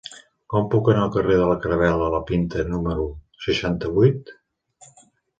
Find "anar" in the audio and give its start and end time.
0.93-1.01